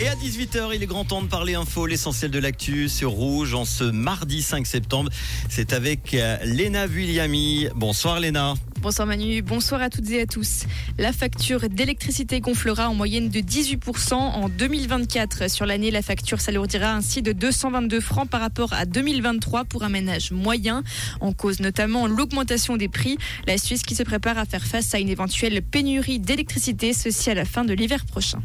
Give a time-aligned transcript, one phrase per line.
[0.00, 3.54] Et à 18h, il est grand temps de parler info, l'essentiel de l'actu sur Rouge
[3.54, 5.10] en ce mardi 5 septembre.
[5.48, 7.66] C'est avec euh, Léna Williami.
[7.74, 8.54] Bonsoir Léna.
[8.80, 10.66] Bonsoir Manu, bonsoir à toutes et à tous.
[10.98, 15.50] La facture d'électricité gonflera en moyenne de 18% en 2024.
[15.50, 19.88] Sur l'année, la facture s'alourdira ainsi de 222 francs par rapport à 2023 pour un
[19.88, 20.84] ménage moyen.
[21.20, 23.18] En cause notamment l'augmentation des prix.
[23.48, 27.34] La Suisse qui se prépare à faire face à une éventuelle pénurie d'électricité, ceci à
[27.34, 28.40] la fin de l'hiver prochain.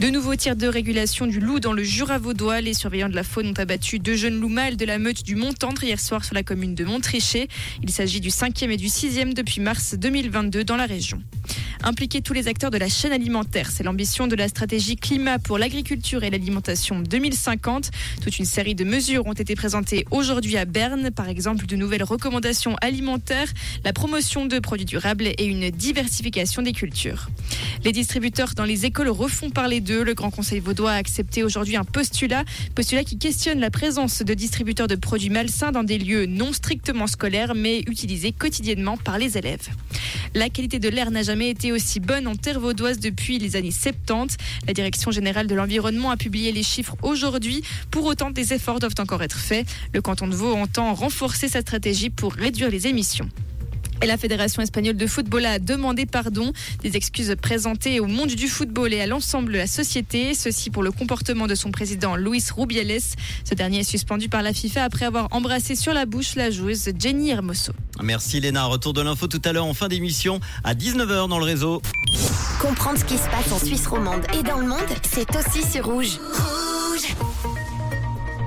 [0.00, 2.62] De nouveaux tirs de régulation du loup dans le Jura vaudois.
[2.62, 5.36] Les surveillants de la faune ont abattu deux jeunes loups mâles de la meute du
[5.36, 7.48] Montendre hier soir sur la commune de Montréché.
[7.82, 11.22] Il s'agit du cinquième et du sixième depuis mars 2022 dans la région.
[11.82, 15.56] Impliquer tous les acteurs de la chaîne alimentaire, c'est l'ambition de la stratégie climat pour
[15.56, 17.90] l'agriculture et l'alimentation 2050.
[18.22, 22.02] Toute une série de mesures ont été présentées aujourd'hui à Berne, par exemple de nouvelles
[22.02, 23.48] recommandations alimentaires,
[23.82, 27.28] la promotion de produits durables et une diversification des cultures.
[27.82, 30.04] Les distributeurs dans les écoles refont parler d'eux.
[30.04, 34.34] Le Grand Conseil vaudois a accepté aujourd'hui un postulat, postulat qui questionne la présence de
[34.34, 39.38] distributeurs de produits malsains dans des lieux non strictement scolaires mais utilisés quotidiennement par les
[39.38, 39.68] élèves.
[40.34, 43.72] La qualité de l'air n'a jamais été aussi bonne en terre vaudoise depuis les années
[43.72, 44.36] 70.
[44.68, 47.62] La Direction générale de l'environnement a publié les chiffres aujourd'hui.
[47.90, 49.66] Pour autant, des efforts doivent encore être faits.
[49.92, 53.28] Le canton de Vaud entend renforcer sa stratégie pour réduire les émissions.
[54.02, 58.48] Et la Fédération espagnole de football a demandé pardon, des excuses présentées au monde du
[58.48, 62.44] football et à l'ensemble de la société, ceci pour le comportement de son président Luis
[62.56, 63.00] Rubiales.
[63.44, 66.90] Ce dernier est suspendu par la FIFA après avoir embrassé sur la bouche la joueuse
[66.98, 67.72] Jenny Hermoso.
[68.02, 68.64] Merci Léna.
[68.64, 71.82] Retour de l'info tout à l'heure en fin d'émission à 19h dans le réseau.
[72.60, 74.78] Comprendre ce qui se passe en Suisse romande et dans le monde,
[75.12, 76.18] c'est aussi sur Rouge.
[76.30, 76.59] Rouge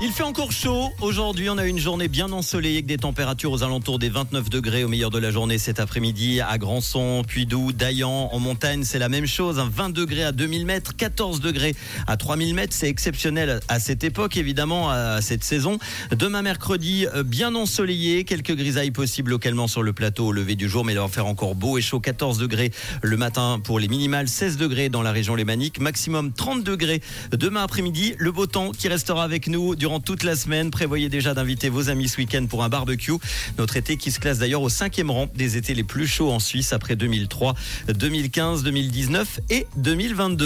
[0.04, 0.90] il fait encore chaud.
[1.00, 4.84] Aujourd'hui, on a une journée bien ensoleillée avec des températures aux alentours des 29 degrés
[4.84, 8.30] au meilleur de la journée cet après-midi à Grandson, Puydou, Dayan.
[8.34, 9.64] En montagne, c'est la même chose.
[9.66, 11.74] 20 degrés à 2000 mètres, 14 degrés
[12.06, 12.74] à 3000 mètres.
[12.76, 15.78] C'est exceptionnel à cette époque, évidemment, à cette saison.
[16.12, 18.26] Demain, mercredi, bien ensoleillé.
[18.26, 21.28] Quelques grisailles possibles localement sur le plateau au lever du jour, mais il va faire
[21.28, 22.02] encore beau et chaud.
[22.02, 22.72] 14 degrés
[23.02, 27.64] le matin pour les minimales, 16 degrés dans la région lémanique, maximum 30 degrés demain
[27.64, 28.16] après-midi.
[28.18, 30.72] Le beau temps qui restera avec nous toute la semaine.
[30.72, 33.14] Prévoyez déjà d'inviter vos amis ce week-end pour un barbecue.
[33.58, 36.40] Notre été qui se classe d'ailleurs au cinquième rang des étés les plus chauds en
[36.40, 37.56] Suisse après 2003,
[37.90, 40.44] 2015, 2019 et 2022.